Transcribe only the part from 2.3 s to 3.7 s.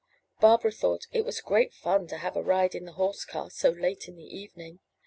a ride in the horse car so